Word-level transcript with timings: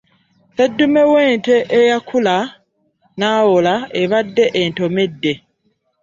Sseddume 0.53 1.01
w'ente 1.11 1.55
eyakula 1.79 2.35
n'ewola 3.17 3.73
ebadde 4.01 4.45
entomedde. 4.61 5.33